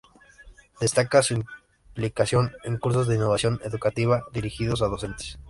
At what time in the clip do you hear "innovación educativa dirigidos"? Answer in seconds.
3.17-4.81